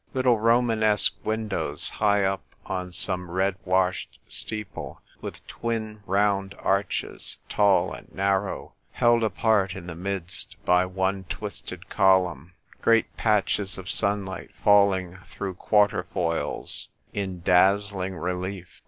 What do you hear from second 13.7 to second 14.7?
of sunlight